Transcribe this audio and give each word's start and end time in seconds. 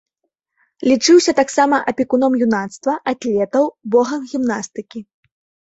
Лічыўся 0.89 1.31
таксама 1.41 1.77
апекуном 1.91 2.33
юнацтва, 2.47 2.93
атлетаў, 3.13 3.63
богам 3.95 4.21
гімнастыкі. 4.35 4.99